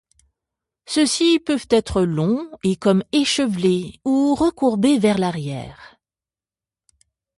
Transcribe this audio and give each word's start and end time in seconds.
Ceux-ci 0.87 1.39
peuvent 1.39 1.67
être 1.69 2.01
longs 2.01 2.49
et 2.63 2.75
comme 2.75 3.03
échevelés, 3.11 4.01
ou 4.03 4.33
recourbés 4.33 4.97
vers 4.97 5.19
l'arrière. 5.19 5.99